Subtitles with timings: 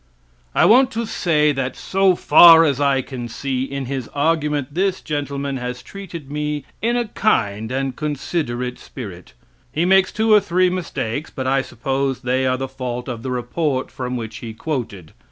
[0.55, 4.99] I want to say that, so far as I can see, in his argument this
[4.99, 9.33] gentleman has treated me in a kind and considerate spirit.
[9.71, 13.29] He makes two or three mistakes, but I suppose they are the fault of the
[13.29, 15.13] report from which he quoted.